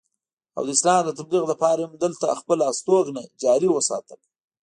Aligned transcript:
او 0.57 0.63
د 0.65 0.69
اسلام 0.77 1.01
د 1.05 1.09
تبليغ 1.19 1.43
دپاره 1.51 1.79
ئې 1.81 1.85
هم 1.87 1.93
دلته 2.03 2.39
خپله 2.41 2.63
استوګنه 2.71 3.21
جاري 3.41 3.69
اوساتله 3.71 4.23